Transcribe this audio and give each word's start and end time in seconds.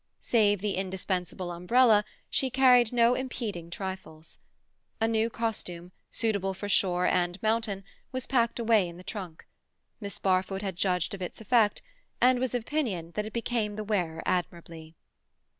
Save 0.19 0.61
the 0.61 0.77
indispensable 0.77 1.51
umbrella, 1.51 2.03
she 2.27 2.49
carried 2.49 2.91
no 2.91 3.13
impeding 3.13 3.69
trifles. 3.69 4.39
A 4.99 5.07
new 5.07 5.29
costume, 5.29 5.91
suitable 6.09 6.55
for 6.55 6.67
shore 6.67 7.05
and 7.05 7.39
mountain, 7.43 7.83
was 8.11 8.25
packed 8.25 8.57
away 8.57 8.87
in 8.89 8.97
the 8.97 9.03
trunk; 9.03 9.45
Miss 9.99 10.17
Barfoot 10.17 10.63
had 10.63 10.75
judged 10.75 11.13
of 11.13 11.21
its 11.21 11.39
effect, 11.39 11.83
and 12.19 12.39
was 12.39 12.55
of 12.55 12.63
opinion 12.63 13.11
that 13.13 13.27
it 13.27 13.31
became 13.33 13.75
the 13.75 13.83
wearer 13.83 14.23
admirably. 14.25 14.95